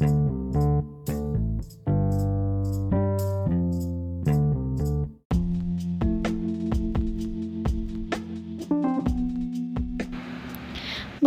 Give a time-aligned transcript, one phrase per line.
[0.00, 0.06] Muy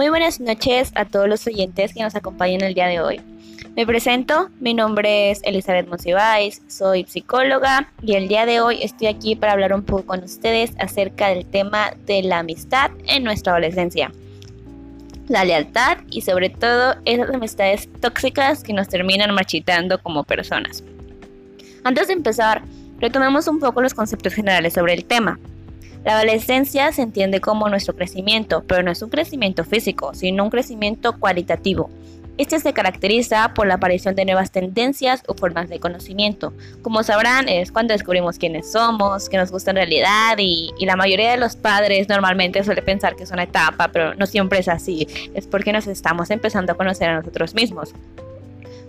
[0.09, 3.21] buenas noches a todos los oyentes que nos acompañan el día de hoy.
[3.75, 9.07] Me presento, mi nombre es Elizabeth Monsiváis, soy psicóloga y el día de hoy estoy
[9.07, 13.53] aquí para hablar un poco con ustedes acerca del tema de la amistad en nuestra
[13.53, 14.11] adolescencia.
[15.33, 20.83] La lealtad y sobre todo esas amistades tóxicas que nos terminan marchitando como personas.
[21.83, 22.61] Antes de empezar,
[22.99, 25.39] retomemos un poco los conceptos generales sobre el tema.
[26.05, 30.51] La adolescencia se entiende como nuestro crecimiento, pero no es un crecimiento físico, sino un
[30.51, 31.89] crecimiento cualitativo.
[32.37, 36.51] Este se caracteriza por la aparición de nuevas tendencias o formas de conocimiento.
[36.81, 40.95] Como sabrán, es cuando descubrimos quiénes somos, qué nos gusta en realidad y, y, la
[40.95, 44.67] mayoría de los padres normalmente suele pensar que es una etapa, pero no siempre es
[44.67, 45.07] así.
[45.35, 47.93] Es porque nos estamos empezando a conocer a nosotros mismos.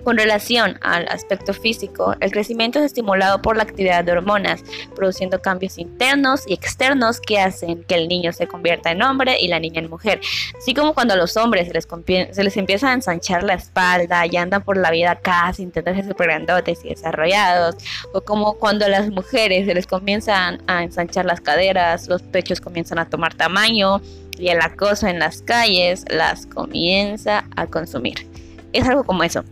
[0.05, 4.63] Con relación al aspecto físico, el crecimiento es estimulado por la actividad de hormonas,
[4.95, 9.49] produciendo cambios internos y externos que hacen que el niño se convierta en hombre y
[9.49, 10.21] la niña en mujer.
[10.59, 11.89] Así como cuando a los hombres se les,
[12.37, 16.11] se les empieza a ensanchar la espalda y andan por la vida casi intentando ser
[16.11, 17.77] super grandotes y desarrollados,
[18.13, 22.61] o como cuando a las mujeres se les comienzan a ensanchar las caderas, los pechos
[22.61, 24.03] comienzan a tomar tamaño
[24.39, 28.29] y el acoso en las calles las comienza a consumir.
[28.75, 29.45] Es algo como eso.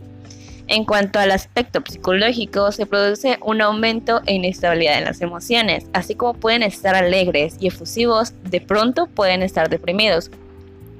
[0.73, 6.15] En cuanto al aspecto psicológico, se produce un aumento e inestabilidad en las emociones, así
[6.15, 10.31] como pueden estar alegres y efusivos, de pronto pueden estar deprimidos.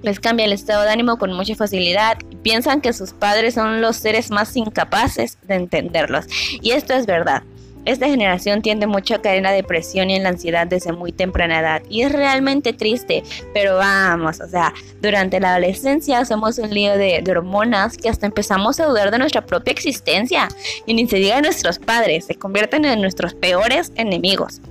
[0.03, 3.81] Les cambia el estado de ánimo con mucha facilidad y piensan que sus padres son
[3.81, 6.25] los seres más incapaces de entenderlos.
[6.61, 7.41] Y esto es verdad.
[7.85, 11.11] Esta generación tiende mucho a caer en la depresión y en la ansiedad desde muy
[11.11, 16.73] temprana edad y es realmente triste, pero vamos, o sea, durante la adolescencia somos un
[16.73, 20.47] lío de, hormonas que hasta empezamos a dudar de nuestra propia existencia
[20.85, 24.61] y ni se diga de nuestros padres, se convierten en nuestros peores enemigos.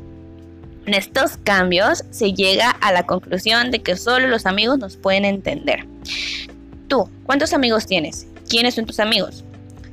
[0.86, 5.24] En estos cambios se llega a la conclusión de que solo los amigos nos pueden
[5.24, 5.86] entender.
[6.88, 8.26] Tú, ¿cuántos amigos tienes?
[8.48, 9.44] ¿Quiénes son tus amigos?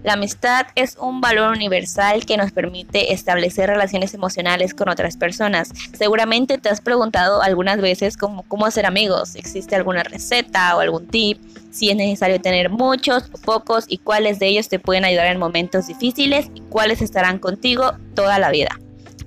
[0.10, 5.70] La amistad es un valor universal que nos permite establecer relaciones emocionales con otras personas.
[5.96, 9.36] Seguramente te has preguntado algunas veces cómo, hacer amigos.
[9.36, 11.40] ¿Existe alguna receta o algún tip?
[11.70, 15.38] Si es necesario tener muchos o pocos y cuáles de ellos te pueden ayudar en
[15.38, 18.80] momentos difíciles y cuáles estarán contigo toda la vida.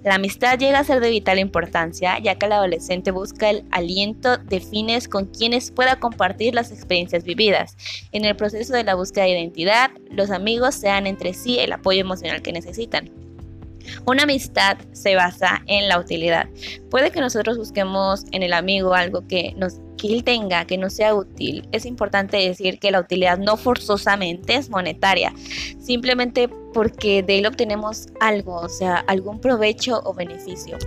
[0.04, 4.36] La amistad llega a ser de vital importancia, ya que el adolescente busca el aliento
[4.36, 7.76] de fines con quienes pueda compartir las experiencias vividas.
[8.10, 11.72] En el proceso de la búsqueda de identidad, los amigos se dan entre sí el
[11.72, 13.10] apoyo emocional que necesitan.
[14.04, 16.48] Una amistad se basa en la utilidad.
[16.90, 19.80] Puede que nosotros busquemos en el amigo algo que nos
[20.10, 21.68] él tenga, que no sea útil.
[21.72, 25.34] Es importante decir que la utilidad no forzosamente es monetaria,
[25.78, 30.78] simplemente porque de él obtenemos algo, o sea, algún provecho o beneficio.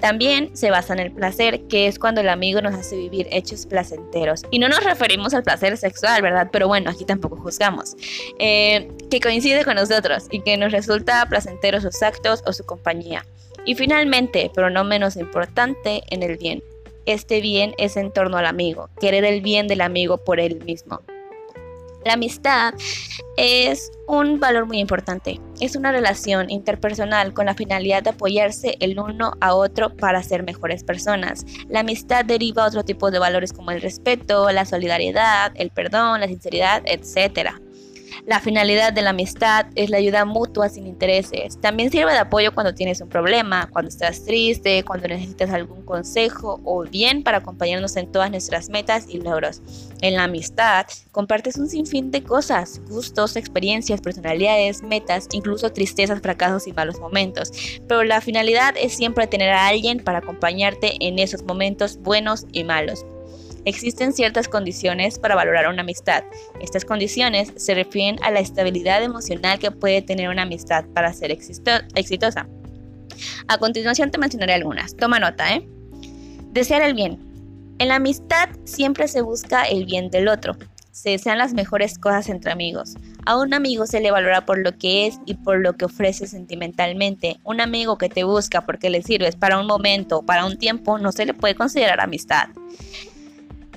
[0.00, 3.64] También se basa en el placer, que es cuando el amigo nos hace vivir hechos
[3.64, 4.42] placenteros.
[4.50, 6.50] Y no nos referimos al placer sexual, ¿verdad?
[6.52, 7.96] Pero bueno, aquí tampoco juzgamos.
[8.38, 13.24] Eh, que coincide con nosotros y que nos resulta placentero sus actos o su compañía.
[13.64, 16.62] Y finalmente, pero no menos importante, en el bien.
[17.06, 21.00] Este bien es en torno al amigo, querer el bien del amigo por él mismo.
[22.04, 22.74] La amistad
[23.38, 25.40] es un valor muy importante.
[25.60, 30.42] Es una relación interpersonal con la finalidad de apoyarse el uno a otro para ser
[30.42, 31.46] mejores personas.
[31.68, 36.28] La amistad deriva otro tipo de valores como el respeto, la solidaridad, el perdón, la
[36.28, 37.63] sinceridad, etc.
[38.26, 41.60] La finalidad de la amistad es la ayuda mutua sin intereses.
[41.60, 46.58] También sirve de apoyo cuando tienes un problema, cuando estás triste, cuando necesitas algún consejo
[46.64, 49.60] o bien para acompañarnos en todas nuestras metas y logros.
[50.00, 56.66] En la amistad compartes un sinfín de cosas, gustos, experiencias, personalidades, metas, incluso tristezas, fracasos
[56.66, 57.52] y malos momentos.
[57.86, 62.64] Pero la finalidad es siempre tener a alguien para acompañarte en esos momentos buenos y
[62.64, 63.04] malos.
[63.64, 66.22] Existen ciertas condiciones para valorar una amistad.
[66.60, 71.30] Estas condiciones se refieren a la estabilidad emocional que puede tener una amistad para ser
[71.30, 72.46] exitosa.
[73.48, 74.96] A continuación te mencionaré algunas.
[74.96, 75.66] Toma nota, ¿eh?
[76.52, 77.18] Desear el bien.
[77.78, 80.56] En la amistad siempre se busca el bien del otro.
[80.92, 82.94] Se desean las mejores cosas entre amigos.
[83.26, 86.28] A un amigo se le valora por lo que es y por lo que ofrece
[86.28, 87.38] sentimentalmente.
[87.42, 90.98] Un amigo que te busca porque le sirves para un momento o para un tiempo
[90.98, 92.48] no se le puede considerar amistad.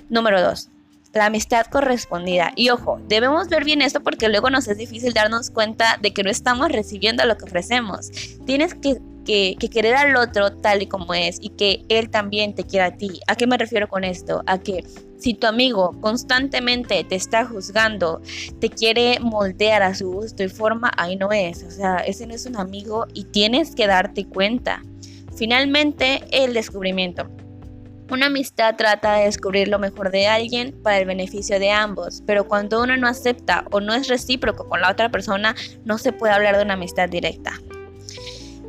[0.09, 0.69] Número 2.
[1.13, 2.51] La amistad correspondida.
[2.55, 6.23] Y ojo, debemos ver bien esto porque luego nos es difícil darnos cuenta de que
[6.23, 8.11] no estamos recibiendo lo que ofrecemos.
[8.45, 12.55] Tienes que que, que, querer al otro tal y como es y que él también
[12.55, 13.19] te quiera a ti.
[13.27, 14.41] ¿A qué me refiero con esto?
[14.47, 14.85] A que
[15.19, 18.21] si tu amigo constantemente te está juzgando,
[18.61, 21.63] te quiere moldear a su gusto y forma, ahí no es.
[21.63, 24.81] O sea, ese no es un amigo y tienes que darte cuenta.
[25.35, 27.29] Finalmente, el descubrimiento.
[28.09, 32.47] Una amistad trata de descubrir lo mejor de alguien para el beneficio de ambos, pero
[32.47, 36.33] cuando uno no acepta o no es recíproco con la otra persona, no se puede
[36.33, 37.59] hablar de una amistad directa.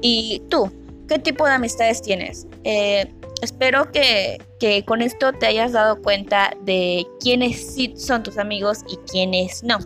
[0.01, 0.73] ¿Y tú?
[1.09, 2.49] ¿Qué tipo de amistades tienes?
[2.65, 3.07] Eh,
[3.41, 8.81] espero que, que, con esto te hayas dado cuenta de quiénes sí son tus amigos
[8.89, 9.79] y quiénes no.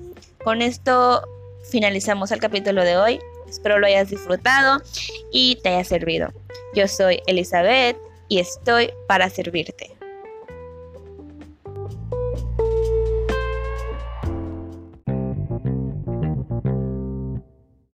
[0.44, 1.22] Con esto
[1.70, 3.20] finalizamos el capítulo de hoy.
[3.49, 4.82] Espero lo hayas disfrutado
[5.31, 6.32] y te haya servido.
[6.75, 7.99] Yo soy Elizabeth
[8.32, 9.90] y estoy para servirte.